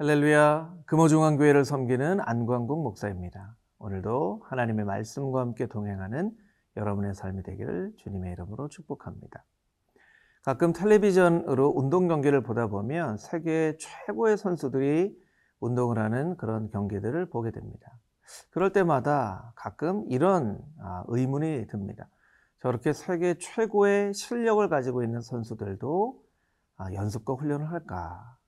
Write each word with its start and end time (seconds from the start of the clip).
할렐루야, 0.00 0.76
금호중앙교회를 0.86 1.66
섬기는 1.66 2.20
안광국 2.22 2.82
목사입니다. 2.82 3.54
오늘도 3.78 4.40
하나님의 4.46 4.86
말씀과 4.86 5.42
함께 5.42 5.66
동행하는 5.66 6.34
여러분의 6.78 7.12
삶이 7.12 7.42
되기를 7.42 7.92
주님의 7.98 8.32
이름으로 8.32 8.68
축복합니다. 8.68 9.44
가끔 10.42 10.72
텔레비전으로 10.72 11.74
운동 11.76 12.08
경기를 12.08 12.42
보다 12.42 12.68
보면 12.68 13.18
세계 13.18 13.76
최고의 13.78 14.38
선수들이 14.38 15.14
운동을 15.60 15.98
하는 15.98 16.34
그런 16.38 16.70
경기들을 16.70 17.28
보게 17.28 17.50
됩니다. 17.50 17.92
그럴 18.48 18.72
때마다 18.72 19.52
가끔 19.54 20.06
이런 20.08 20.62
아, 20.80 21.04
의문이 21.08 21.66
듭니다. 21.66 22.08
저렇게 22.62 22.94
세계 22.94 23.36
최고의 23.36 24.14
실력을 24.14 24.66
가지고 24.70 25.04
있는 25.04 25.20
선수들도 25.20 26.24
아, 26.78 26.90
연습과 26.94 27.34
훈련을 27.34 27.70
할까? 27.70 28.39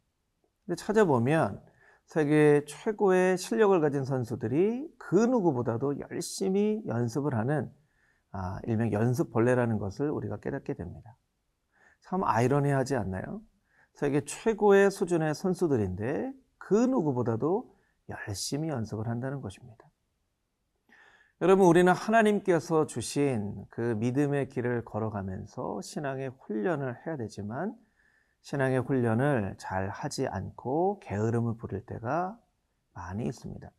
근데 0.65 0.77
찾아보면 0.77 1.62
세계 2.07 2.65
최고의 2.66 3.39
실력을 3.39 3.80
가진 3.80 4.05
선수들이 4.05 4.88
그 4.98 5.16
누구보다도 5.16 6.01
열심히 6.11 6.83
연습을 6.87 7.35
하는 7.35 7.71
아, 8.33 8.59
일명 8.65 8.93
연습벌레라는 8.93 9.79
것을 9.79 10.11
우리가 10.11 10.38
깨닫게 10.38 10.75
됩니다. 10.75 11.16
참 12.01 12.25
아이러니하지 12.25 12.97
않나요? 12.97 13.41
세계 13.95 14.25
최고의 14.25 14.91
수준의 14.91 15.35
선수들인데 15.35 16.33
그 16.59 16.74
누구보다도 16.74 17.74
열심히 18.09 18.68
연습을 18.68 19.09
한다는 19.09 19.40
것입니다. 19.40 19.85
여러분, 21.40 21.66
우리는 21.66 21.93
하나님께서 21.93 22.87
주신 22.87 23.65
그 23.68 23.96
믿음의 23.99 24.49
길을 24.49 24.85
걸어가면서 24.85 25.80
신앙의 25.83 26.30
훈련을 26.40 27.05
해야 27.07 27.16
되지만 27.16 27.74
신앙의 28.43 28.80
훈련을 28.80 29.54
잘 29.59 29.88
하지 29.88 30.26
않고 30.26 31.01
게으름을 31.01 31.57
부릴 31.57 31.87
때가 31.87 32.38
많이 32.93 33.24
있습니다. 33.26 33.71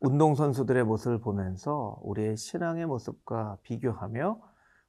운동선수들의 0.00 0.84
모습을 0.84 1.20
보면서 1.20 1.98
우리의 2.02 2.36
신앙의 2.36 2.86
모습과 2.86 3.58
비교하며 3.62 4.40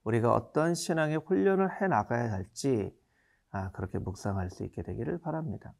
우리가 0.03 0.33
어떤 0.33 0.75
신앙의 0.75 1.17
훈련을 1.17 1.81
해 1.81 1.87
나가야 1.87 2.31
할지 2.31 2.95
아, 3.51 3.71
그렇게 3.71 3.97
묵상할 3.97 4.49
수 4.49 4.63
있게 4.63 4.83
되기를 4.83 5.19
바랍니다. 5.19 5.73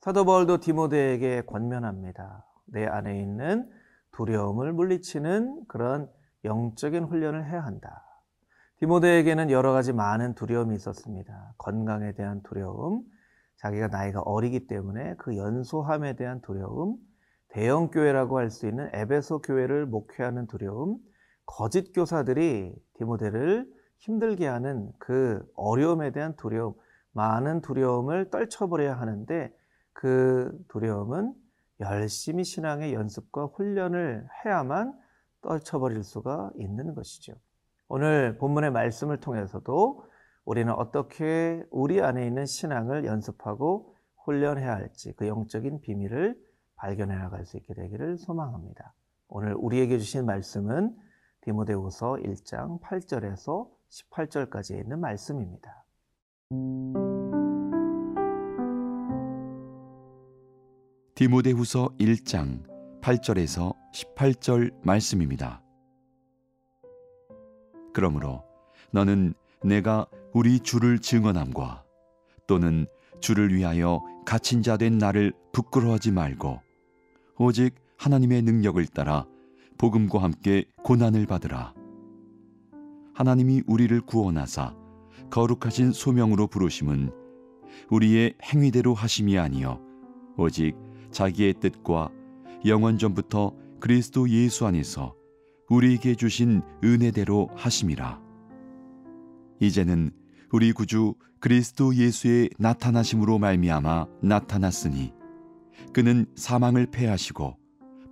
사도 0.00 0.24
바울도 0.24 0.58
디모데에게 0.58 1.42
권면합니다. 1.42 2.46
내 2.66 2.86
안에 2.86 3.20
있는 3.20 3.70
두려움을 4.12 4.72
물리치는 4.72 5.66
그런 5.66 6.10
영적인 6.44 7.04
훈련을 7.04 7.50
해야 7.50 7.64
한다. 7.64 8.09
디모데에게는 8.80 9.50
여러 9.50 9.72
가지 9.72 9.92
많은 9.92 10.34
두려움이 10.34 10.74
있었습니다. 10.74 11.54
건강에 11.58 12.12
대한 12.12 12.42
두려움, 12.42 13.02
자기가 13.56 13.88
나이가 13.88 14.22
어리기 14.22 14.66
때문에 14.68 15.16
그 15.18 15.36
연소함에 15.36 16.16
대한 16.16 16.40
두려움, 16.40 16.96
대형 17.48 17.90
교회라고 17.90 18.38
할 18.38 18.48
수 18.50 18.66
있는 18.66 18.88
에베소 18.94 19.42
교회를 19.42 19.84
목회하는 19.84 20.46
두려움, 20.46 20.96
거짓 21.44 21.92
교사들이 21.92 22.74
디모데를 22.94 23.70
힘들게 23.98 24.46
하는 24.46 24.90
그 24.98 25.44
어려움에 25.56 26.10
대한 26.10 26.34
두려움, 26.36 26.72
많은 27.12 27.60
두려움을 27.60 28.30
떨쳐버려야 28.30 28.98
하는데 28.98 29.52
그 29.92 30.56
두려움은 30.68 31.34
열심히 31.80 32.44
신앙의 32.44 32.94
연습과 32.94 33.46
훈련을 33.46 34.26
해야만 34.42 34.94
떨쳐버릴 35.42 36.02
수가 36.02 36.50
있는 36.56 36.94
것이죠. 36.94 37.34
오늘 37.92 38.38
본문의 38.38 38.70
말씀을 38.70 39.16
통해서도 39.16 40.04
우리는 40.44 40.72
어떻게 40.72 41.64
우리 41.72 42.00
안에 42.00 42.24
있는 42.24 42.46
신앙을 42.46 43.04
연습하고 43.04 43.96
훈련해야 44.24 44.76
할지 44.76 45.12
그 45.16 45.26
영적인 45.26 45.80
비밀을 45.80 46.38
발견해 46.76 47.16
나갈 47.16 47.44
수 47.44 47.56
있게 47.56 47.74
되기를 47.74 48.16
소망합니다. 48.16 48.94
오늘 49.26 49.56
우리에게 49.58 49.98
주신 49.98 50.24
말씀은 50.24 50.96
디모데후서 51.40 52.18
1장 52.22 52.80
8절에서 52.80 53.68
18절까지 53.88 54.80
있는 54.80 55.00
말씀입니다. 55.00 55.84
디모데후서 61.16 61.88
1장 61.98 62.62
8절에서 63.00 63.74
18절 63.92 64.74
말씀입니다. 64.84 65.60
그러므로 67.92 68.44
너는 68.92 69.34
내가 69.62 70.06
우리 70.32 70.60
주를 70.60 70.98
증언함과 70.98 71.84
또는 72.46 72.86
주를 73.20 73.54
위하여 73.54 74.02
갇힌 74.24 74.62
자 74.62 74.76
된 74.76 74.98
나를 74.98 75.32
부끄러워하지 75.52 76.12
말고 76.12 76.60
오직 77.38 77.74
하나님의 77.98 78.42
능력을 78.42 78.84
따라 78.88 79.26
복음과 79.78 80.22
함께 80.22 80.64
고난을 80.82 81.26
받으라. 81.26 81.74
하나님이 83.14 83.62
우리를 83.66 84.00
구원하사 84.02 84.74
거룩하신 85.30 85.92
소명으로 85.92 86.46
부르심은 86.46 87.10
우리의 87.90 88.34
행위대로 88.42 88.94
하심이 88.94 89.38
아니요 89.38 89.80
오직 90.36 90.74
자기의 91.10 91.54
뜻과 91.60 92.10
영원 92.66 92.98
전부터 92.98 93.52
그리스도 93.80 94.28
예수 94.28 94.66
안에서 94.66 95.14
우리에게 95.70 96.16
주신 96.16 96.62
은혜대로 96.82 97.48
하심이라. 97.54 98.20
이제는 99.60 100.10
우리 100.52 100.72
구주 100.72 101.14
그리스도 101.38 101.94
예수의 101.94 102.50
나타나심으로 102.58 103.38
말미암아 103.38 104.06
나타났으니 104.20 105.12
그는 105.92 106.26
사망을 106.34 106.86
패하시고 106.86 107.56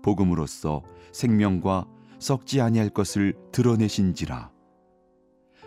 복음으로써 0.03 0.83
생명과 1.13 1.87
썩지 2.21 2.61
아니할 2.61 2.91
것을 2.91 3.35
드러내신지라. 3.53 4.53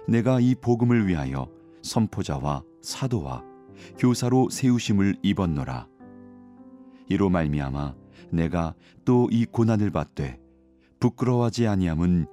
내가 0.07 0.39
이 0.39 0.55
복음을 0.55 1.07
위하여 1.07 1.49
선포자와 1.83 2.63
사도와 2.81 3.43
교사로 3.97 4.49
세우심을 4.49 5.17
입었노라. 5.23 5.87
이로 7.09 7.29
말미암아 7.29 7.95
내가 8.31 8.75
또 9.03 9.27
이 9.29 9.45
고난을 9.45 9.91
받되 9.91 10.40
부끄러워하지 11.01 11.67
아니함은 11.67 12.27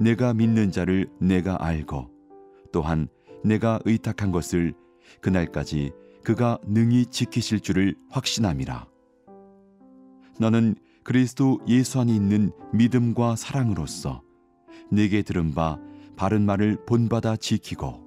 내가 0.00 0.34
믿는 0.34 0.70
자를 0.70 1.08
내가 1.18 1.64
알고 1.64 2.10
또한 2.72 3.08
내가 3.42 3.78
의탁한 3.84 4.30
것을 4.32 4.74
그날까지 5.22 5.92
그가 6.22 6.58
능히 6.66 7.06
지키실 7.06 7.60
줄을 7.60 7.94
확신함이라. 8.10 8.86
너는 10.38 10.74
그리스도 11.02 11.58
예수 11.66 12.00
안에 12.00 12.14
있는 12.14 12.52
믿음과 12.74 13.36
사랑으로서 13.36 14.22
내게 14.90 15.22
들은 15.22 15.54
바 15.54 15.78
바른 16.16 16.42
말을 16.42 16.84
본받아 16.84 17.36
지키고 17.36 18.04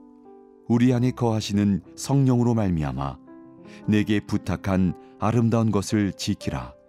우리 0.68 0.94
안에 0.94 1.12
거하시는 1.12 1.82
성령으로 1.96 2.54
말미암아 2.54 3.18
내게 3.88 4.20
부탁한 4.20 4.94
아름다운 5.20 5.72
것을 5.72 6.14
지키라. 6.14 6.81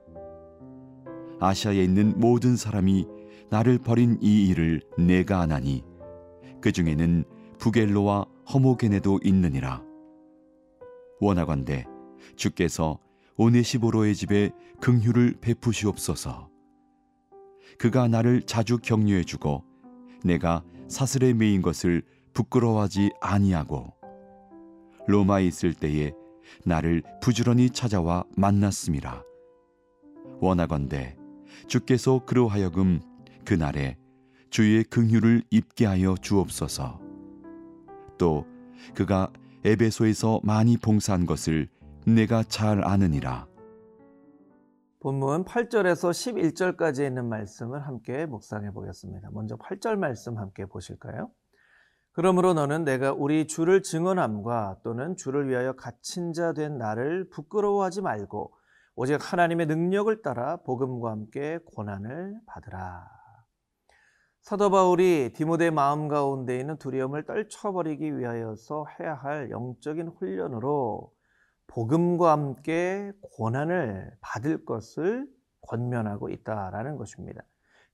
아시아에 1.42 1.82
있는 1.82 2.18
모든 2.18 2.56
사람이 2.56 3.06
나를 3.50 3.78
버린 3.78 4.16
이 4.22 4.48
일을 4.48 4.80
내가 4.96 5.40
안하니 5.40 5.84
그 6.60 6.70
중에는 6.70 7.24
부겔로와 7.58 8.26
허모게네도 8.52 9.20
있느니라. 9.24 9.82
원하건대 11.20 11.86
주께서 12.36 12.98
오네시보로의 13.36 14.14
집에 14.14 14.50
긍휼을 14.80 15.38
베푸시옵소서. 15.40 16.48
그가 17.78 18.06
나를 18.06 18.42
자주 18.42 18.78
격려해 18.78 19.24
주고 19.24 19.64
내가 20.24 20.62
사슬에 20.88 21.32
매인 21.32 21.60
것을 21.60 22.02
부끄러워하지 22.34 23.10
아니하고 23.20 23.92
로마에 25.08 25.44
있을 25.46 25.74
때에 25.74 26.12
나를 26.64 27.02
부지런히 27.20 27.70
찾아와 27.70 28.24
만났음이라. 28.36 29.22
원하건대 30.40 31.16
주께서 31.66 32.24
그로 32.24 32.48
하여금 32.48 33.00
그날에 33.44 33.96
주의 34.50 34.84
긍휼을 34.84 35.42
입게 35.50 35.86
하여 35.86 36.14
주옵소서. 36.20 37.00
또 38.18 38.46
그가 38.94 39.32
에베소에서 39.64 40.40
많이 40.42 40.76
봉사한 40.76 41.26
것을 41.26 41.68
내가 42.06 42.42
잘 42.42 42.84
아느니라. 42.84 43.46
본문 45.00 45.44
8절에서 45.44 46.10
11절까지 46.10 47.04
있는 47.06 47.28
말씀을 47.28 47.86
함께 47.86 48.26
묵상해 48.26 48.70
보겠습니다. 48.72 49.30
먼저 49.32 49.56
8절 49.56 49.96
말씀 49.96 50.38
함께 50.38 50.64
보실까요? 50.66 51.30
그러므로 52.12 52.54
너는 52.54 52.84
내가 52.84 53.12
우리 53.12 53.46
주를 53.46 53.82
증언함과 53.82 54.80
또는 54.84 55.16
주를 55.16 55.48
위하여 55.48 55.72
갇힌 55.72 56.32
자 56.32 56.52
된 56.52 56.76
나를 56.76 57.28
부끄러워하지 57.30 58.02
말고 58.02 58.52
오직 58.94 59.18
하나님의 59.20 59.66
능력을 59.66 60.20
따라 60.20 60.58
복음과 60.58 61.10
함께 61.10 61.58
고난을 61.74 62.38
받으라. 62.46 63.08
사도 64.42 64.70
바울이 64.70 65.32
디모데 65.34 65.70
마음 65.70 66.08
가운데 66.08 66.58
있는 66.58 66.76
두려움을 66.76 67.24
떨쳐버리기 67.24 68.18
위하여서 68.18 68.84
해야 68.98 69.14
할 69.14 69.50
영적인 69.50 70.08
훈련으로 70.08 71.10
복음과 71.68 72.32
함께 72.32 73.12
고난을 73.22 74.12
받을 74.20 74.64
것을 74.66 75.26
권면하고 75.62 76.28
있다라는 76.28 76.96
것입니다. 76.96 77.42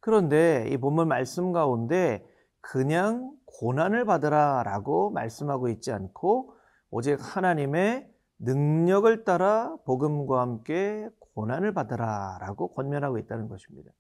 그런데 0.01 0.69
이 0.71 0.79
본문 0.79 1.07
말씀 1.07 1.53
가운데 1.53 2.27
그냥 2.61 3.31
고난을 3.61 4.05
받으라라고 4.05 5.11
말씀하고 5.11 5.69
있지 5.69 5.93
않고 5.93 6.57
오직 6.91 7.19
하나님의 7.21 8.11
능력을 8.39 9.25
따라 9.25 9.77
복음과 9.85 10.41
함께 10.41 11.09
고난을 11.35 11.75
받으라라고 11.75 12.73
권면하고 12.75 13.19
있다는 13.19 13.49
것입니다. 13.49 13.91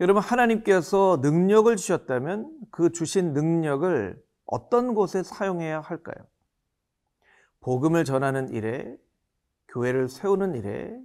여러분 0.00 0.22
하나님께서 0.22 1.20
능력을 1.22 1.74
주셨다면 1.76 2.50
그 2.70 2.90
주신 2.90 3.32
능력을 3.32 4.22
어떤 4.46 4.94
곳에 4.94 5.22
사용해야 5.22 5.80
할까요? 5.80 6.26
복음을 7.60 8.04
전하는 8.04 8.48
일에 8.50 8.96
교회를 9.68 10.08
세우는 10.08 10.54
일에 10.54 11.00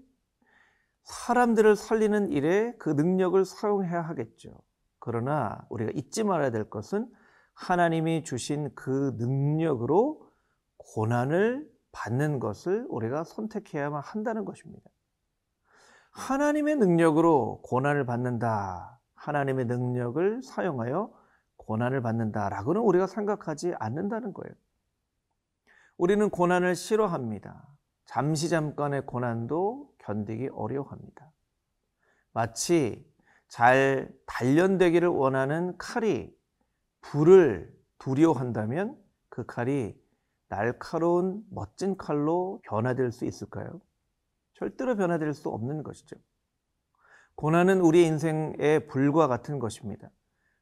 사람들을 1.04 1.76
살리는 1.76 2.32
일에 2.32 2.74
그 2.78 2.90
능력을 2.90 3.44
사용해야 3.46 4.02
하겠죠. 4.02 4.62
그러나 5.00 5.66
우리가 5.70 5.92
잊지 5.96 6.24
말아야 6.24 6.52
될 6.52 6.70
것은 6.70 7.08
하나님이 7.54 8.24
주신 8.24 8.74
그 8.76 9.16
능력으로 9.18 10.30
고난을 10.78 11.70
받는 11.92 12.40
것을 12.40 12.86
우리가 12.90 13.24
선택해야만 13.24 14.02
한다는 14.04 14.46
것입니다. 14.46 14.90
하나님의 16.12 16.76
능력으로 16.78 17.62
고난을 17.64 18.06
받는다. 18.06 19.00
하나님의 19.16 19.66
능력을 19.66 20.42
사용하여 20.44 21.14
고난을 21.58 22.02
받는다라고는 22.02 22.82
우리가 22.82 23.08
생각하지 23.08 23.76
않는다는 23.78 24.34
거예요. 24.34 24.54
우리는 25.98 26.30
고난을 26.30 26.76
싫어합니다. 26.76 27.68
잠시 28.06 28.50
잠깐의 28.50 29.06
고난도 29.06 29.94
견디기 30.00 30.50
어려워합니다. 30.54 31.32
마치 32.32 33.06
잘 33.48 34.12
단련되기를 34.26 35.08
원하는 35.10 35.78
칼이 35.78 36.34
불을 37.02 37.78
두려워한다면 38.00 38.98
그 39.30 39.46
칼이 39.46 39.96
날카로운 40.50 41.44
멋진 41.52 41.96
칼로 41.96 42.60
변화될 42.64 43.12
수 43.12 43.26
있을까요? 43.26 43.80
절대로 44.54 44.96
변화될 44.96 45.34
수 45.34 45.50
없는 45.50 45.84
것이죠. 45.84 46.18
고난은 47.36 47.80
우리 47.80 48.06
인생의 48.06 48.88
불과 48.88 49.28
같은 49.28 49.60
것입니다. 49.60 50.10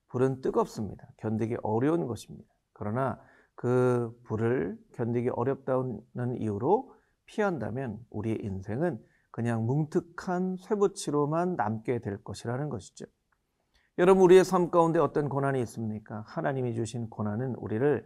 불은 0.09 0.41
뜨겁습니다. 0.41 1.07
견디기 1.17 1.57
어려운 1.63 2.05
것입니다. 2.05 2.47
그러나 2.73 3.19
그 3.55 4.15
불을 4.25 4.77
견디기 4.93 5.29
어렵다는 5.29 6.37
이유로 6.37 6.93
피한다면 7.25 7.99
우리의 8.11 8.39
인생은 8.43 9.03
그냥 9.31 9.65
뭉툭한 9.65 10.57
쇠붙이로만 10.57 11.55
남게 11.55 11.99
될 11.99 12.23
것이라는 12.23 12.69
것이죠. 12.69 13.05
여러분, 13.97 14.23
우리의 14.23 14.45
삶 14.45 14.69
가운데 14.69 14.99
어떤 14.99 15.27
고난이 15.27 15.59
있습니까? 15.61 16.23
하나님이 16.27 16.75
주신 16.75 17.09
고난은 17.09 17.55
우리를 17.55 18.05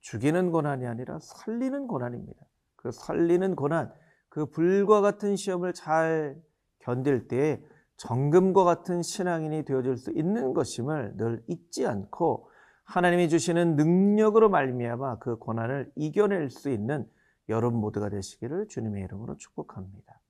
죽이는 0.00 0.50
고난이 0.50 0.86
아니라 0.86 1.18
살리는 1.20 1.86
고난입니다. 1.86 2.40
그 2.76 2.90
살리는 2.90 3.54
고난, 3.56 3.92
그 4.28 4.46
불과 4.46 5.00
같은 5.00 5.36
시험을 5.36 5.74
잘 5.74 6.40
견딜 6.78 7.28
때 7.28 7.62
정금과 7.96 8.64
같은 8.64 9.02
신앙인이 9.02 9.64
되어줄 9.64 9.98
수 9.98 10.10
있는 10.12 10.54
것임을 10.54 11.16
늘 11.16 11.42
잊지 11.46 11.86
않고 11.86 12.50
하나님이 12.84 13.28
주시는 13.28 13.76
능력으로 13.76 14.48
말미암아 14.48 15.18
그 15.18 15.36
고난을 15.36 15.92
이겨낼 15.96 16.50
수 16.50 16.70
있는 16.70 17.06
여러분 17.48 17.80
모두가 17.80 18.08
되시기를 18.08 18.68
주님의 18.68 19.04
이름으로 19.04 19.36
축복합니다. 19.36 20.20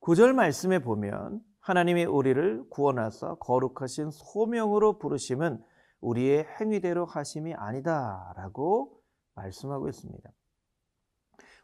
9절 0.00 0.32
말씀에 0.34 0.78
보면 0.78 1.40
하나님이 1.60 2.04
우리를 2.04 2.64
구원하사 2.70 3.34
거룩하신 3.40 4.10
소명으로 4.12 4.98
부르심은 4.98 5.60
우리의 6.06 6.46
행위대로 6.60 7.04
하심이 7.04 7.54
아니다라고 7.54 9.02
말씀하고 9.34 9.88
있습니다. 9.88 10.30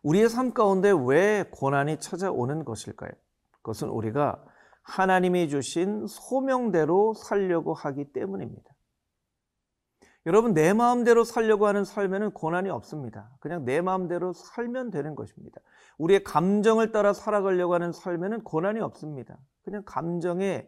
우리의 0.02 0.28
삶 0.28 0.52
가운데 0.52 0.92
왜 1.06 1.44
고난이 1.52 2.00
찾아오는 2.00 2.64
것일까요? 2.64 3.12
그것은 3.52 3.88
우리가 3.88 4.44
하나님이 4.82 5.48
주신 5.48 6.06
소명대로 6.08 7.14
살려고 7.14 7.72
하기 7.72 8.12
때문입니다. 8.12 8.68
여러분, 10.26 10.54
내 10.54 10.72
마음대로 10.72 11.22
살려고 11.22 11.68
하는 11.68 11.84
삶에는 11.84 12.32
고난이 12.32 12.68
없습니다. 12.68 13.30
그냥 13.38 13.64
내 13.64 13.80
마음대로 13.80 14.32
살면 14.32 14.90
되는 14.90 15.14
것입니다. 15.14 15.60
우리의 15.98 16.24
감정을 16.24 16.90
따라 16.90 17.12
살아가려고 17.12 17.74
하는 17.74 17.92
삶에는 17.92 18.42
고난이 18.42 18.80
없습니다. 18.80 19.38
그냥 19.62 19.82
감정에 19.86 20.66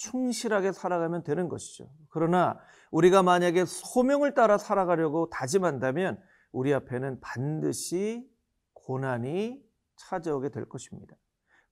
충실하게 0.00 0.72
살아가면 0.72 1.24
되는 1.24 1.48
것이죠. 1.48 1.90
그러나 2.08 2.58
우리가 2.90 3.22
만약에 3.22 3.66
소명을 3.66 4.34
따라 4.34 4.56
살아가려고 4.56 5.28
다짐한다면 5.28 6.18
우리 6.52 6.72
앞에는 6.72 7.20
반드시 7.20 8.26
고난이 8.72 9.62
찾아오게 9.96 10.48
될 10.48 10.66
것입니다. 10.68 11.14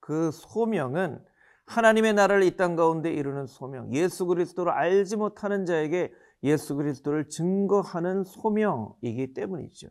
그 0.00 0.30
소명은 0.30 1.24
하나님의 1.66 2.14
나라를 2.14 2.44
이 2.44 2.56
땅 2.56 2.76
가운데 2.76 3.10
이루는 3.12 3.46
소명, 3.46 3.92
예수 3.94 4.26
그리스도를 4.26 4.72
알지 4.72 5.16
못하는 5.16 5.64
자에게 5.64 6.12
예수 6.42 6.76
그리스도를 6.76 7.28
증거하는 7.30 8.24
소명이기 8.24 9.32
때문이죠. 9.34 9.88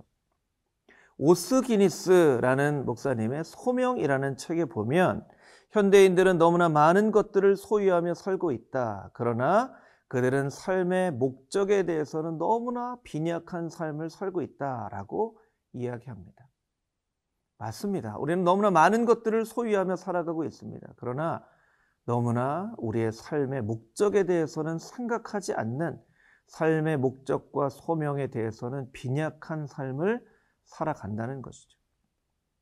오스 1.17 1.61
기니스라는 1.61 2.85
목사님의 2.85 3.43
소명이라는 3.43 4.37
책에 4.37 4.65
보면 4.65 5.25
현대인들은 5.71 6.37
너무나 6.37 6.69
많은 6.69 7.11
것들을 7.11 7.55
소유하며 7.55 8.13
살고 8.13 8.51
있다. 8.51 9.11
그러나 9.13 9.73
그들은 10.07 10.49
삶의 10.49 11.11
목적에 11.11 11.83
대해서는 11.83 12.37
너무나 12.37 12.97
빈약한 13.03 13.69
삶을 13.69 14.09
살고 14.09 14.41
있다라고 14.41 15.37
이야기합니다. 15.73 16.47
맞습니다. 17.57 18.17
우리는 18.17 18.43
너무나 18.43 18.71
많은 18.71 19.05
것들을 19.05 19.45
소유하며 19.45 19.95
살아가고 19.95 20.45
있습니다. 20.45 20.93
그러나 20.97 21.43
너무나 22.05 22.73
우리의 22.77 23.11
삶의 23.11 23.63
목적에 23.63 24.23
대해서는 24.23 24.79
생각하지 24.79 25.53
않는 25.53 25.99
삶의 26.45 26.97
목적과 26.97 27.67
소명에 27.67 28.27
대해서는 28.27 28.89
빈약한 28.93 29.67
삶을 29.67 30.25
살아간다는 30.63 31.41
것이죠. 31.41 31.77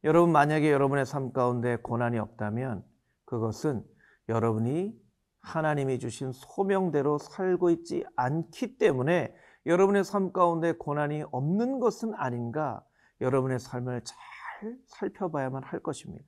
여러분, 0.04 0.32
만약에 0.32 0.72
여러분의 0.72 1.06
삶 1.06 1.32
가운데 1.32 1.78
고난이 1.78 2.18
없다면 2.18 2.84
그것은 3.26 3.84
여러분이 4.30 4.94
하나님이 5.42 6.00
주신 6.00 6.32
소명대로 6.32 7.18
살고 7.18 7.70
있지 7.70 8.04
않기 8.16 8.78
때문에 8.78 9.36
여러분의 9.66 10.04
삶 10.04 10.32
가운데 10.32 10.74
고난이 10.74 11.24
없는 11.32 11.80
것은 11.80 12.14
아닌가 12.16 12.84
여러분의 13.22 13.60
삶을 13.60 14.02
잘 14.04 14.78
살펴봐야만 14.88 15.64
할 15.64 15.82
것입니다. 15.82 16.26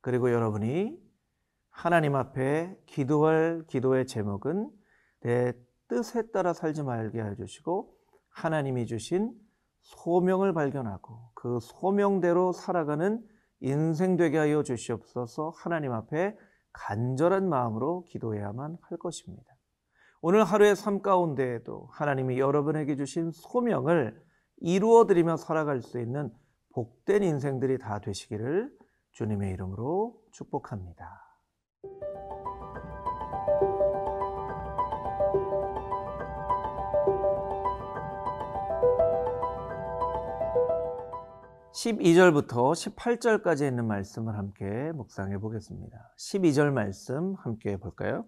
그리고 0.00 0.30
여러분이 0.30 0.96
하나님 1.70 2.14
앞에 2.14 2.78
기도할 2.86 3.64
기도의 3.68 4.06
제목은 4.06 4.70
내 5.20 5.52
뜻에 5.88 6.30
따라 6.30 6.52
살지 6.52 6.82
말게 6.82 7.20
해주시고 7.22 7.94
하나님이 8.30 8.86
주신 8.86 9.32
소명을 9.82 10.52
발견하고 10.52 11.30
그 11.34 11.58
소명대로 11.60 12.52
살아가는 12.52 13.22
인생 13.60 14.16
되게 14.16 14.38
하여 14.38 14.62
주시옵소서 14.62 15.52
하나님 15.56 15.92
앞에 15.92 16.36
간절한 16.72 17.48
마음으로 17.48 18.04
기도해야만 18.04 18.78
할 18.82 18.98
것입니다. 18.98 19.44
오늘 20.20 20.44
하루의 20.44 20.76
삶 20.76 21.02
가운데에도 21.02 21.88
하나님이 21.92 22.38
여러분에게 22.38 22.96
주신 22.96 23.30
소명을 23.32 24.20
이루어 24.58 25.06
드리며 25.06 25.36
살아갈 25.36 25.82
수 25.82 26.00
있는 26.00 26.30
복된 26.74 27.22
인생들이 27.22 27.78
다 27.78 28.00
되시기를 28.00 28.70
주님의 29.12 29.52
이름으로 29.52 30.20
축복합니다. 30.32 31.25
12절부터 41.86 42.96
18절까지 42.96 43.68
있는 43.68 43.86
말씀을 43.86 44.36
함께 44.36 44.90
묵상해 44.92 45.38
보겠습니다. 45.38 46.14
12절 46.18 46.72
말씀 46.72 47.34
함께 47.34 47.76
볼까요? 47.76 48.24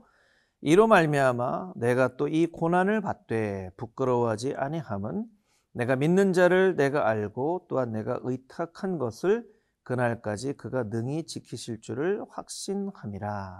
이로 0.60 0.86
말미암아 0.86 1.72
내가 1.74 2.16
또 2.16 2.28
이 2.28 2.46
고난을 2.46 3.00
받되 3.00 3.70
부끄러워하지 3.76 4.54
아니함은 4.54 5.26
내가 5.72 5.96
믿는 5.96 6.32
자를 6.32 6.76
내가 6.76 7.08
알고 7.08 7.66
또한 7.68 7.90
내가 7.90 8.20
의탁한 8.22 8.98
것을 8.98 9.44
그날까지 9.82 10.52
그가 10.52 10.84
능히 10.84 11.26
지키실 11.26 11.80
줄을 11.80 12.24
확신함이라. 12.30 13.58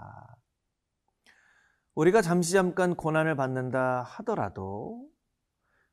우리가 1.95 2.21
잠시 2.21 2.53
잠깐 2.53 2.95
고난을 2.95 3.35
받는다 3.35 4.03
하더라도 4.03 5.05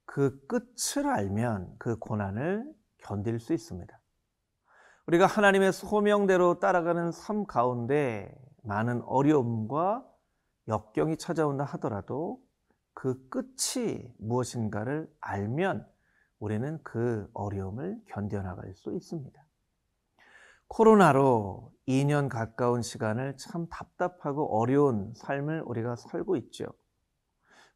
그 0.05 0.47
끝을 0.47 1.09
알면 1.09 1.75
그 1.79 1.99
고난을 1.99 2.77
견딜 2.99 3.41
수 3.41 3.53
있습니다. 3.53 3.99
우리가 5.07 5.27
하나님의 5.27 5.73
소명대로 5.73 6.59
따라가는 6.59 7.13
삶 7.13 7.47
가운데 7.47 8.35
많은 8.63 9.03
어려움과 9.03 10.05
역경이 10.69 11.17
찾아온다 11.17 11.65
하더라도 11.65 12.41
그 12.93 13.29
끝이 13.29 14.13
무엇인가를 14.19 15.09
알면 15.21 15.87
우리는 16.39 16.81
그 16.83 17.29
어려움을 17.35 18.01
견뎌나갈 18.09 18.75
수 18.75 18.93
있습니다. 18.95 19.47
코로나로 20.69 21.73
2년 21.87 22.29
가까운 22.29 22.83
시간을 22.83 23.37
참 23.37 23.69
답답하고 23.69 24.59
어려운 24.59 25.15
삶을 25.15 25.63
우리가 25.67 25.95
살고 25.95 26.37
있죠. 26.37 26.67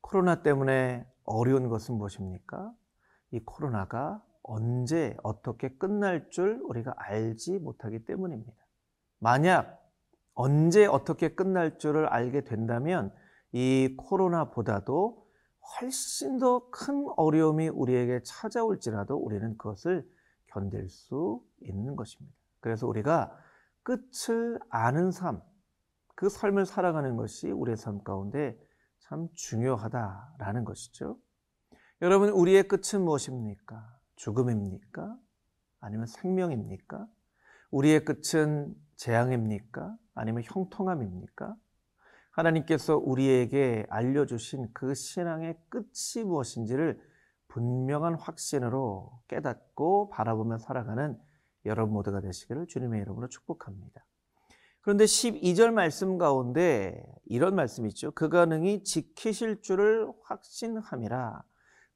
코로나 0.00 0.43
때문에 0.43 1.07
어려운 1.25 1.69
것은 1.69 1.95
무엇입니까? 1.95 2.73
이 3.31 3.41
코로나가 3.45 4.21
언제 4.42 5.16
어떻게 5.23 5.68
끝날 5.76 6.30
줄 6.30 6.61
우리가 6.64 6.94
알지 6.97 7.59
못하기 7.59 8.04
때문입니다. 8.04 8.52
만약 9.18 9.80
언제 10.35 10.87
어떻게 10.87 11.35
끝날 11.35 11.78
줄을 11.78 12.06
알게 12.06 12.44
된다면 12.44 13.12
이 13.52 13.94
코로나보다도 13.99 15.26
훨씬 15.80 16.38
더 16.38 16.70
큰 16.70 17.06
어려움이 17.16 17.68
우리에게 17.68 18.23
찾아올지라도 18.25 19.16
우리는 19.16 19.56
그것을 19.56 20.09
견딜 20.47 20.88
수 20.88 21.44
있는 21.61 21.94
것입니다. 21.97 22.35
그래서 22.61 22.87
우리가 22.87 23.37
끝을 23.82 24.59
아는 24.68 25.11
삶, 25.11 25.42
그 26.14 26.28
삶을 26.28 26.66
살아가는 26.66 27.16
것이 27.16 27.50
우리의 27.50 27.76
삶 27.76 28.02
가운데 28.02 28.59
참 29.00 29.28
중요하다라는 29.35 30.64
것이죠. 30.64 31.18
여러분, 32.02 32.30
우리의 32.30 32.66
끝은 32.68 33.02
무엇입니까? 33.04 34.00
죽음입니까? 34.21 35.17
아니면 35.81 36.07
생명입니까? 36.07 37.07
우리의 37.71 38.05
끝은 38.05 38.75
재앙입니까? 38.97 39.97
아니면 40.15 40.43
형통함입니까? 40.45 41.57
하나님께서 42.33 42.99
우리에게 42.99 43.87
알려주신 43.89 44.73
그 44.75 44.95
신앙의 44.95 45.59
끝이 45.71 46.25
무엇인지를 46.25 47.00
분명한 47.49 48.15
확신으로 48.17 49.21
깨닫고 49.29 50.11
바라보며 50.11 50.59
살아가는 50.59 51.19
여러분 51.65 51.95
모두가 51.95 52.21
되시기를 52.21 52.67
주님의 52.67 53.00
이름으로 53.03 53.29
축복합니다. 53.29 54.05
그런데 54.83 55.05
12절 55.05 55.73
말씀 55.73 56.19
가운데 56.19 57.03
이런 57.25 57.55
말씀이 57.55 57.89
있죠. 57.89 58.11
그가 58.12 58.45
능히 58.47 58.85
지키실 58.85 59.62
줄을 59.62 60.12
확신함이라. 60.25 61.43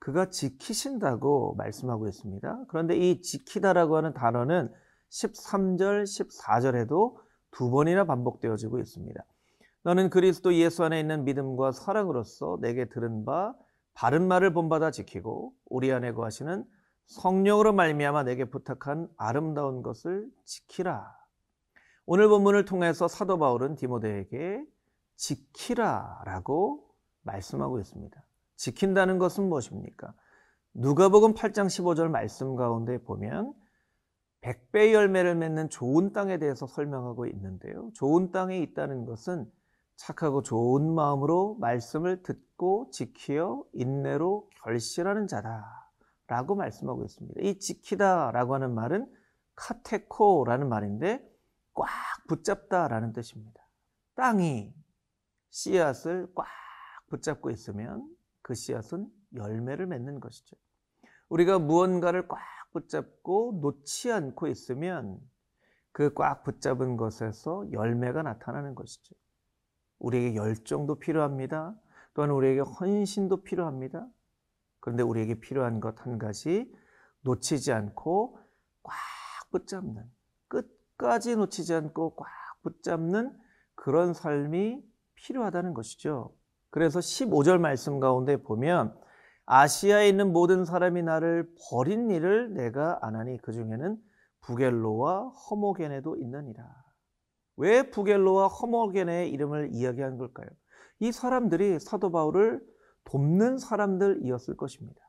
그가 0.05 0.29
지키신다고 0.29 1.55
말씀하고 1.57 2.07
있습니다. 2.09 2.67
그런데 2.69 2.95
이 2.95 3.23
지키다라고 3.23 3.97
하는 3.97 4.13
단어는 4.13 4.71
13절, 5.09 6.05
14절에도 6.05 7.17
두 7.51 7.71
번이나 7.71 8.05
반복되어지고 8.05 8.81
있습니다. 8.81 9.25
너는 9.83 10.11
그리스도 10.11 10.53
예수 10.57 10.85
안에 10.85 11.01
있는 11.01 11.25
믿음과 11.25 11.73
사랑으로서 11.73 12.59
내게 12.61 12.85
들은 12.85 13.25
바 13.25 13.55
바른 13.95 14.29
말을 14.29 14.53
본받아 14.53 14.91
지키고 14.91 15.55
우리 15.71 15.91
안에 15.91 16.13
거하시는 16.13 16.67
성령으로 17.07 17.73
말미암아 17.73 18.25
내게 18.25 18.45
부탁한 18.51 19.09
아름다운 19.17 19.83
것을 19.83 20.29
지키라. 20.45 21.17
오늘 22.05 22.29
본문을 22.29 22.67
통해서 22.67 23.09
사도 23.09 23.39
바울은 23.39 23.77
디모데에게 23.77 24.67
지키라라고 25.17 26.91
말씀하고 27.23 27.81
있습니다. 27.81 28.23
지킨다는 28.57 29.19
것은 29.19 29.49
무엇입니까? 29.49 30.15
누가복음 30.75 31.35
8장 31.35 31.67
15절 31.67 32.09
말씀 32.09 32.57
가운데 32.57 32.99
보면 32.99 33.55
백배 34.41 34.93
열매를 34.93 35.37
맺는 35.37 35.71
좋은 35.71 36.13
땅에 36.13 36.39
대해서 36.39 36.67
설명하고 36.67 37.27
있는데요. 37.27 37.91
좋은 37.95 38.31
땅에 38.31 38.59
있다는 38.59 39.07
것은 39.07 39.51
착하고 39.97 40.43
좋은 40.43 40.95
마음으로 40.95 41.57
말씀을 41.61 42.23
듣고 42.23 42.91
지키어 42.91 43.65
인내로 43.73 44.51
결실하는 44.63 45.29
자다 45.29 45.65
라고 46.27 46.57
말씀하고 46.57 47.05
있습니다. 47.05 47.41
이 47.43 47.59
지키다 47.59 48.33
라고 48.33 48.55
하는 48.55 48.75
말은 48.75 49.11
카테코라는 49.55 50.69
말인데 50.69 51.27
꽉 51.73 51.89
붙잡다 52.29 52.89
라는 52.89 53.13
뜻입니다. 53.13 53.67
땅이 54.15 54.75
씨앗을 55.51 56.29
꽉 56.35 56.47
붙잡고 57.09 57.51
있으면 57.51 58.14
그 58.45 58.55
씨앗은 58.55 59.09
열매를 59.35 59.87
맺는 59.87 60.21
것이죠. 60.21 60.55
우리가 61.31 61.59
무언가를 61.59 62.29
꽉 62.29 62.39
붙잡고 62.73 63.61
놓지 63.63 64.13
않고 64.13 64.47
있으면 64.49 65.19
그 65.93 66.13
꽉 66.15 66.45
붙잡은 66.45 66.97
것에서 66.99 67.67
열매가 67.73 68.23
나타나는 68.23 68.75
것이죠. 68.75 69.15
우리에게 69.99 70.37
열정도 70.37 70.97
필요합니다. 70.97 71.75
또한 72.13 72.31
우리에게 72.31 72.61
헌신도 72.61 73.43
필요합니다. 73.45 74.07
그런데 74.81 75.03
우리에게 75.03 75.41
필요한 75.41 75.81
것 75.81 75.95
한 76.05 76.19
가지 76.19 76.71
놓치지 77.23 77.73
않고 77.73 78.39
꽉 78.83 78.95
붙잡는 79.51 80.05
끝까지 80.49 81.37
놓치지 81.37 81.73
않고 81.73 82.17
꽉 82.17 82.29
붙잡는 82.63 83.35
그런 83.75 84.13
삶이 84.13 84.85
필요하다는 85.15 85.73
것이죠. 85.73 86.35
그래서 86.75 86.99
15절 86.99 87.61
말씀 87.61 88.01
가운데 88.01 88.37
보면 88.37 89.01
아시아에 89.47 90.09
있는 90.09 90.33
모든 90.33 90.65
사람이 90.65 91.05
나를 91.05 91.49
버린 91.71 92.11
일을 92.11 92.53
내가 92.53 92.99
안 93.01 93.15
하니 93.15 93.39
그 93.43 93.53
중에는 93.53 93.97
부겔로와 94.41 95.29
허모게네도 95.29 96.17
있느니라. 96.17 96.65
왜 97.59 97.89
부겔로와 97.91 98.49
허모게네의 98.49 99.31
이름을 99.31 99.69
이야기한 99.73 100.19
걸까요? 100.19 100.49
이 100.99 101.13
사람들이 101.13 101.79
사도 101.79 102.11
바울을 102.11 102.61
돕는 103.05 103.59
사람들이었을 103.59 104.57
것입니다. 104.57 105.01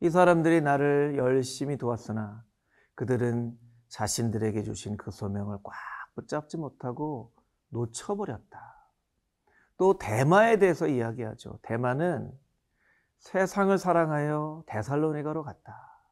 이 0.00 0.10
사람들이 0.10 0.60
나를 0.60 1.14
열심히 1.16 1.78
도왔으나 1.78 2.44
그들은 2.94 3.58
자신들에게 3.88 4.64
주신 4.64 4.98
그 4.98 5.12
소명을 5.12 5.60
꽉 5.62 5.72
붙잡지 6.14 6.58
못하고 6.58 7.32
놓쳐버렸다. 7.70 8.77
또 9.78 9.96
대마에 9.96 10.58
대해서 10.58 10.86
이야기하죠. 10.86 11.58
대마는 11.62 12.30
세상을 13.18 13.76
사랑하여 13.78 14.64
데살로니가로 14.66 15.44
갔다. 15.44 16.02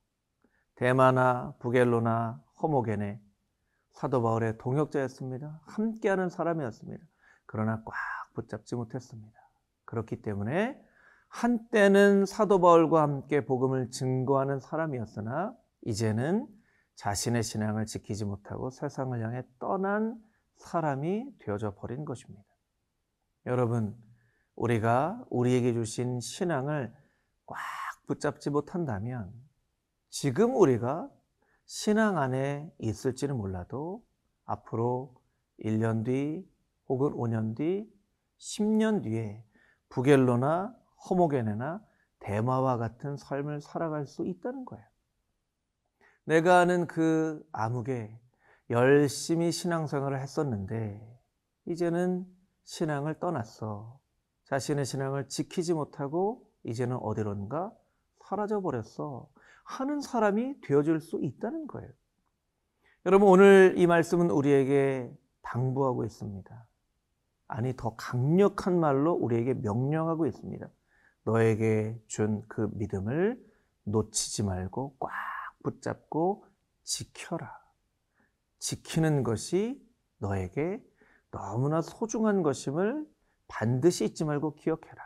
대마나 0.77 1.55
부겔로나 1.59 2.41
허모게네 2.63 3.21
사도 3.93 4.23
바울의 4.23 4.59
동역자였습니다. 4.59 5.61
함께하는 5.65 6.29
사람이었습니다. 6.29 7.05
그러나 7.47 7.83
꽉 7.85 7.95
붙잡지 8.35 8.77
못했습니다. 8.77 9.39
그렇기 9.85 10.23
때문에 10.23 10.81
한때는 11.29 12.25
사도 12.25 12.61
바울과 12.61 13.03
함께 13.03 13.45
복음을 13.45 13.91
증거하는 13.91 14.61
사람이었으나 14.61 15.55
이제는 15.83 16.47
자신의 16.95 17.43
신앙을 17.43 17.87
지키지 17.87 18.25
못하고 18.25 18.71
세상을 18.71 19.21
향해 19.23 19.43
떠난 19.59 20.21
사람이 20.57 21.39
되어져 21.41 21.75
버린 21.75 22.05
것입니다. 22.05 22.56
여러분, 23.47 23.97
우리가 24.57 25.25
우리에게 25.31 25.73
주신 25.73 26.19
신앙을 26.19 26.93
꽉 27.47 27.59
붙잡지 28.09 28.51
못한다면 28.51 29.33
지금 30.09 30.57
우리가 30.57 31.09
신앙 31.65 32.19
안에 32.19 32.73
있을지는 32.81 33.37
몰라도 33.37 34.05
앞으로 34.45 35.15
1년 35.61 36.05
뒤 36.05 36.45
혹은 36.89 37.13
5년 37.13 37.57
뒤, 37.57 37.89
10년 38.39 39.05
뒤에 39.05 39.45
부겔로나 39.91 40.77
허모게네나 41.09 41.85
대마와 42.19 42.79
같은 42.79 43.17
삶을 43.17 43.61
살아갈 43.61 44.07
수 44.07 44.27
있다는 44.27 44.65
거예요. 44.65 44.85
내가 46.25 46.59
아는 46.59 46.89
그 46.89 47.47
아무개 47.53 48.19
열심히 48.71 49.53
신앙생활을 49.53 50.21
했었는데 50.21 51.01
이제는 51.67 52.36
신앙을 52.67 53.19
떠났어. 53.19 53.99
자신의 54.45 54.85
신앙을 54.85 55.29
지키지 55.29 55.73
못하고 55.73 56.47
이제는 56.65 56.97
어디론가 56.97 57.73
사라져 58.29 58.61
버렸어. 58.61 59.29
하는 59.65 60.01
사람이 60.01 60.61
되어줄 60.61 61.01
수 61.01 61.19
있다는 61.23 61.67
거예요. 61.67 61.91
여러분, 63.07 63.29
오늘 63.29 63.75
이 63.77 63.87
말씀은 63.87 64.31
우리에게 64.31 65.11
당부하고 65.43 66.05
있습니다. 66.05 66.67
아니, 67.49 67.75
더 67.77 67.95
강력한 67.97 68.79
말로 68.79 69.13
우리에게 69.13 69.55
명령하고 69.55 70.27
있습니다. 70.27 70.69
너에게 71.25 72.01
준 72.07 72.43
그 72.49 72.69
믿음을 72.75 73.41
놓치지 73.85 74.43
말고 74.43 74.97
꽉 74.99 75.11
붙잡고 75.63 76.45
지켜라. 76.83 77.57
지키는 78.59 79.23
것이 79.23 79.81
너에게 80.19 80.83
너무나 81.37 81.83
소중한 81.83 82.43
것임을 82.43 83.07
반드시 83.47 84.07
잊지 84.07 84.25
말고 84.25 84.55
기억해라. 84.55 85.03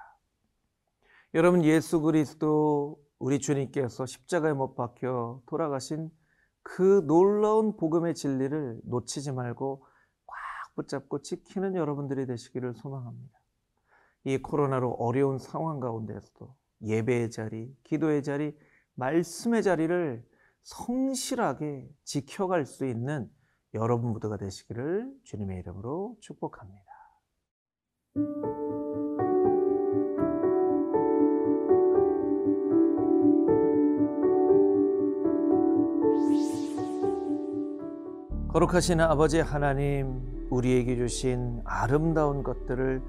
여러분, 1.35 1.65
예수 1.65 2.01
그리스도 2.01 3.03
우리 3.19 3.41
주님께서 3.41 4.07
십자가에 4.07 4.53
못 4.53 4.75
박혀 4.77 5.43
돌아가신 5.47 6.11
그 6.63 7.05
놀라운 7.07 7.77
복음의 7.77 8.15
진리를 8.15 8.81
놓치지 8.85 9.33
말고 9.33 9.85
꽉 10.27 10.37
붙잡고 10.77 11.23
지키는 11.23 11.75
여러분들이 11.75 12.27
되시기를 12.27 12.75
소망합니다. 12.75 13.39
이 14.25 14.39
코로나로 14.39 14.93
어려운 14.93 15.39
상황 15.39 15.81
가운데서도 15.81 16.55
예배의 16.83 17.31
자리, 17.31 17.75
기도의 17.85 18.23
자리, 18.23 18.57
말씀의 18.95 19.63
자리를 19.63 20.25
성실하게 20.63 21.89
지켜갈 22.05 22.67
수 22.67 22.87
있는 22.87 23.31
여러분 23.75 24.13
모두가 24.13 24.37
되시기를 24.37 25.13
주님의 25.23 25.61
이름으로 25.61 26.17
축복합니다. 26.21 26.85
거룩하신 38.49 39.01
아버지 39.01 39.39
하나님, 39.39 40.49
우리에게 40.51 40.97
주신 40.97 41.61
아름다운 41.65 42.43
것들을 42.43 43.01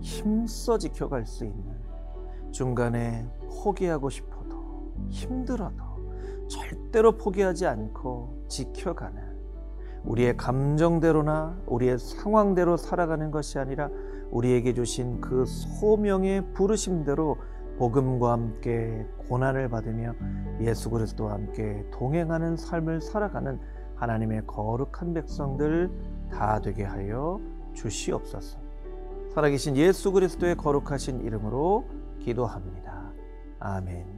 힘써 0.00 0.76
지켜갈 0.78 1.26
수 1.26 1.44
있는 1.44 1.78
중간에 2.50 3.24
포기하고 3.62 4.10
싶어도 4.10 4.92
힘들어도 5.08 6.48
절대로 6.48 7.16
포기하지 7.16 7.66
않고 7.66 8.46
지켜가는 8.48 9.27
우리의 10.04 10.36
감정대로나 10.36 11.56
우리의 11.66 11.98
상황대로 11.98 12.76
살아가는 12.76 13.30
것이 13.30 13.58
아니라 13.58 13.90
우리에게 14.30 14.74
주신 14.74 15.20
그 15.20 15.44
소명의 15.46 16.52
부르심대로 16.54 17.36
복음과 17.78 18.32
함께 18.32 19.06
고난을 19.28 19.68
받으며 19.68 20.14
예수 20.60 20.90
그리스도와 20.90 21.34
함께 21.34 21.84
동행하는 21.92 22.56
삶을 22.56 23.00
살아가는 23.00 23.58
하나님의 23.94 24.42
거룩한 24.46 25.14
백성들 25.14 25.90
다 26.30 26.60
되게 26.60 26.84
하여 26.84 27.40
주시옵소서. 27.74 28.58
살아계신 29.34 29.76
예수 29.76 30.12
그리스도의 30.12 30.56
거룩하신 30.56 31.20
이름으로 31.20 31.84
기도합니다. 32.18 33.12
아멘. 33.60 34.17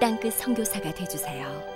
땅끝 0.00 0.34
선교사가 0.34 0.92
되주세요. 0.92 1.75